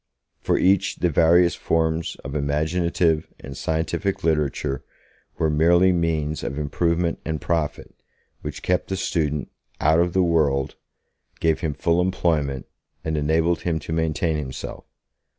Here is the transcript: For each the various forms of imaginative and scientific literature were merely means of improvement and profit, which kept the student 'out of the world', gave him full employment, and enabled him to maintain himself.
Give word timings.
For 0.39 0.57
each 0.57 0.95
the 0.95 1.11
various 1.11 1.53
forms 1.53 2.15
of 2.23 2.33
imaginative 2.33 3.27
and 3.39 3.55
scientific 3.55 4.23
literature 4.23 4.83
were 5.37 5.47
merely 5.51 5.91
means 5.91 6.41
of 6.41 6.57
improvement 6.57 7.19
and 7.23 7.39
profit, 7.39 7.93
which 8.41 8.63
kept 8.63 8.87
the 8.87 8.97
student 8.97 9.51
'out 9.79 9.99
of 9.99 10.13
the 10.13 10.23
world', 10.23 10.73
gave 11.39 11.59
him 11.59 11.75
full 11.75 12.01
employment, 12.01 12.65
and 13.03 13.15
enabled 13.15 13.61
him 13.61 13.77
to 13.77 13.93
maintain 13.93 14.37
himself. 14.37 14.85